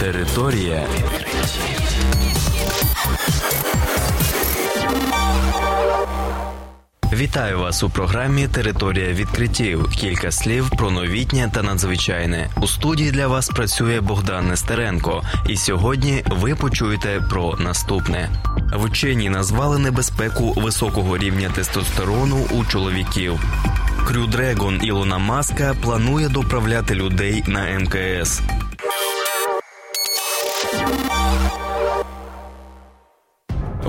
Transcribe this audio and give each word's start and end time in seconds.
Територія 0.00 0.86
Вітаю 7.12 7.58
вас 7.58 7.82
у 7.82 7.90
програмі 7.90 8.48
Територія 8.48 9.12
відкриттів. 9.12 9.90
Кілька 9.90 10.30
слів 10.30 10.70
про 10.78 10.90
новітнє 10.90 11.50
та 11.54 11.62
надзвичайне. 11.62 12.50
У 12.60 12.66
студії 12.66 13.10
для 13.10 13.26
вас 13.26 13.48
працює 13.48 14.00
Богдан 14.00 14.48
Нестеренко. 14.48 15.22
І 15.48 15.56
сьогодні 15.56 16.24
ви 16.26 16.54
почуєте 16.54 17.22
про 17.30 17.56
наступне. 17.56 18.30
Вчені 18.72 19.30
назвали 19.30 19.78
небезпеку 19.78 20.52
високого 20.52 21.18
рівня 21.18 21.50
тестостерону 21.54 22.46
у 22.50 22.64
чоловіків. 22.64 23.40
Крю 24.06 24.26
Дрегон 24.26 24.80
Ілона 24.82 25.18
Маска 25.18 25.74
планує 25.82 26.28
доправляти 26.28 26.94
людей 26.94 27.44
на 27.46 27.78
МКС. 27.78 28.42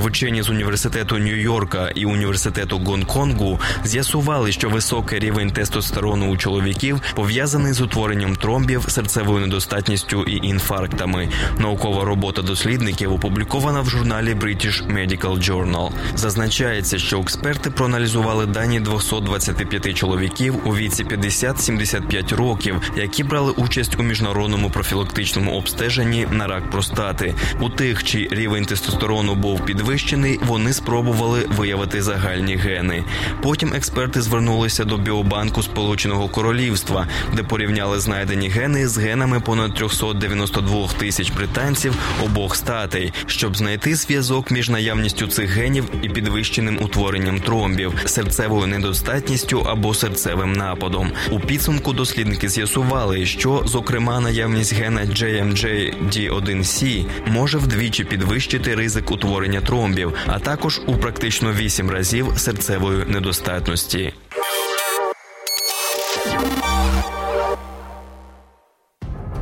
Вчені 0.00 0.42
з 0.42 0.50
університету 0.50 1.16
Нью-Йорка 1.16 1.90
і 1.94 2.04
університету 2.04 2.78
Гонконгу 2.78 3.60
з'ясували, 3.84 4.52
що 4.52 4.68
високий 4.68 5.18
рівень 5.18 5.50
тестостерону 5.50 6.30
у 6.30 6.36
чоловіків 6.36 7.00
пов'язаний 7.14 7.72
з 7.72 7.80
утворенням 7.80 8.36
тромбів, 8.36 8.84
серцевою 8.88 9.46
недостатністю 9.46 10.24
і 10.24 10.46
інфарктами. 10.46 11.28
Наукова 11.58 12.04
робота 12.04 12.42
дослідників 12.42 13.12
опублікована 13.12 13.80
в 13.80 13.88
журналі 13.90 14.34
British 14.34 14.94
Medical 14.94 15.50
Journal. 15.50 15.90
Зазначається, 16.14 16.98
що 16.98 17.20
експерти 17.20 17.70
проаналізували 17.70 18.46
дані 18.46 18.80
225 18.80 19.94
чоловіків 19.94 20.54
у 20.64 20.76
віці 20.76 21.04
50-75 21.04 22.36
років, 22.36 22.92
які 22.96 23.24
брали 23.24 23.52
участь 23.52 24.00
у 24.00 24.02
міжнародному 24.02 24.70
профілактичному 24.70 25.52
обстеженні 25.52 26.26
на 26.30 26.46
рак 26.46 26.70
простати. 26.70 27.34
У 27.60 27.68
тих, 27.68 28.04
чий 28.04 28.28
рівень 28.30 28.64
тестостерону 28.64 29.34
був 29.34 29.64
підвищений, 29.64 29.89
підвищений, 29.90 30.38
вони 30.42 30.72
спробували 30.72 31.46
виявити 31.56 32.02
загальні 32.02 32.56
гени. 32.56 33.04
Потім 33.42 33.74
експерти 33.74 34.22
звернулися 34.22 34.84
до 34.84 34.96
біобанку 34.96 35.62
Сполученого 35.62 36.28
Королівства, 36.28 37.08
де 37.36 37.42
порівняли 37.42 38.00
знайдені 38.00 38.48
гени 38.48 38.88
з 38.88 38.98
генами 38.98 39.40
понад 39.40 39.74
392 39.74 40.88
тисяч 40.98 41.30
британців 41.30 41.94
обох 42.24 42.56
статей, 42.56 43.12
щоб 43.26 43.56
знайти 43.56 43.94
зв'язок 43.94 44.50
між 44.50 44.68
наявністю 44.68 45.26
цих 45.26 45.50
генів 45.50 45.84
і 46.02 46.08
підвищеним 46.08 46.78
утворенням 46.82 47.40
тромбів, 47.40 47.92
серцевою 48.04 48.66
недостатністю 48.66 49.60
або 49.60 49.94
серцевим 49.94 50.52
нападом. 50.52 51.12
У 51.30 51.40
підсумку 51.40 51.92
дослідники 51.92 52.48
з'ясували, 52.48 53.26
що, 53.26 53.62
зокрема, 53.66 54.20
наявність 54.20 54.74
гена 54.74 55.00
JMJ-D1C 55.00 57.04
може 57.26 57.58
вдвічі 57.58 58.04
підвищити 58.04 58.74
ризик 58.74 59.10
утворення 59.10 59.60
тромбів, 59.60 59.79
а 60.26 60.38
також 60.38 60.80
у 60.86 60.96
практично 60.96 61.52
8 61.52 61.90
разів 61.90 62.32
серцевої 62.36 63.04
недостатності. 63.06 64.12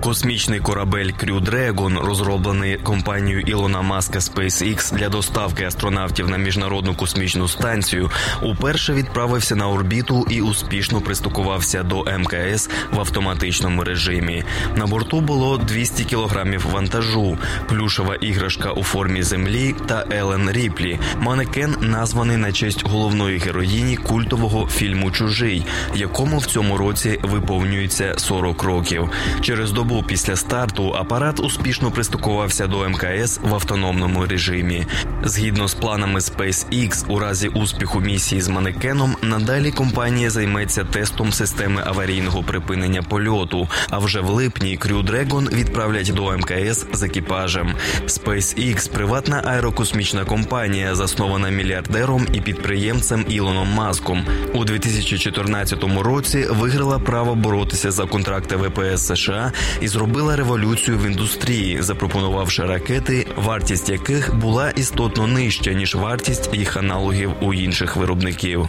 Космічний 0.00 0.60
корабель 0.60 1.06
Crew 1.06 1.40
Dragon, 1.40 2.06
розроблений 2.06 2.76
компанією 2.76 3.40
Ілона 3.40 3.82
Маска 3.82 4.18
SpaceX 4.18 4.94
для 4.94 5.08
доставки 5.08 5.64
астронавтів 5.64 6.30
на 6.30 6.36
міжнародну 6.36 6.94
космічну 6.94 7.48
станцію, 7.48 8.10
уперше 8.42 8.92
відправився 8.92 9.56
на 9.56 9.68
орбіту 9.68 10.26
і 10.30 10.40
успішно 10.40 11.00
пристукувався 11.00 11.82
до 11.82 12.04
МКС 12.18 12.70
в 12.92 13.00
автоматичному 13.00 13.84
режимі. 13.84 14.44
На 14.76 14.86
борту 14.86 15.20
було 15.20 15.58
200 15.58 16.04
кілограмів 16.04 16.66
вантажу, 16.72 17.38
плюшева 17.68 18.14
іграшка 18.14 18.72
у 18.72 18.82
формі 18.82 19.22
землі 19.22 19.74
та 19.86 20.04
Елен 20.10 20.50
Ріплі. 20.50 20.98
Манекен 21.20 21.76
названий 21.80 22.36
на 22.36 22.52
честь 22.52 22.88
головної 22.88 23.38
героїні 23.38 23.96
культового 23.96 24.66
фільму 24.66 25.10
Чужий, 25.10 25.66
якому 25.94 26.38
в 26.38 26.46
цьому 26.46 26.76
році 26.76 27.18
виповнюється 27.22 28.14
40 28.16 28.62
років. 28.62 29.10
Через 29.40 29.72
добу 29.88 30.02
після 30.02 30.36
старту 30.36 30.94
апарат 30.94 31.40
успішно 31.40 31.90
пристукувався 31.90 32.66
до 32.66 32.88
МКС 32.88 33.40
в 33.42 33.54
автономному 33.54 34.26
режимі. 34.26 34.86
Згідно 35.24 35.68
з 35.68 35.74
планами 35.74 36.20
SpaceX, 36.20 37.06
у 37.08 37.18
разі 37.18 37.48
успіху 37.48 38.00
місії 38.00 38.40
з 38.40 38.48
манекеном, 38.48 39.16
надалі 39.22 39.70
компанія 39.70 40.30
займеться 40.30 40.84
тестом 40.84 41.32
системи 41.32 41.82
аварійного 41.86 42.42
припинення 42.42 43.02
польоту. 43.02 43.68
А 43.90 43.98
вже 43.98 44.20
в 44.20 44.30
липні 44.30 44.78
Crew 44.78 45.10
Dragon 45.10 45.54
відправлять 45.54 46.12
до 46.14 46.32
МКС 46.32 46.86
з 46.92 47.02
екіпажем. 47.02 47.74
SpaceX– 48.06 48.90
приватна 48.92 49.42
аерокосмічна 49.46 50.24
компанія, 50.24 50.94
заснована 50.94 51.48
мільярдером 51.48 52.26
і 52.32 52.40
підприємцем 52.40 53.24
Ілоном 53.28 53.68
Маском. 53.68 54.24
У 54.54 54.64
2014 54.64 55.84
році 56.00 56.46
виграла 56.50 56.98
право 56.98 57.34
боротися 57.34 57.90
за 57.90 58.04
контракти 58.04 58.56
ВПС 58.56 59.06
США 59.06 59.52
і 59.80 59.88
зробила 59.88 60.36
революцію 60.36 60.98
в 60.98 61.06
індустрії, 61.06 61.82
запропонувавши 61.82 62.64
ракети, 62.64 63.26
вартість 63.36 63.88
яких 63.88 64.36
була 64.36 64.70
істотно 64.70 65.26
нижча 65.26 65.72
ніж 65.72 65.94
вартість 65.94 66.54
їх 66.54 66.76
аналогів 66.76 67.32
у 67.40 67.54
інших 67.54 67.96
виробників. 67.96 68.68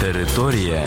Територія 0.00 0.86